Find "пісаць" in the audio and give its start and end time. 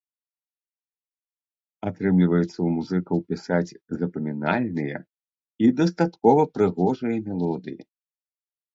3.29-3.77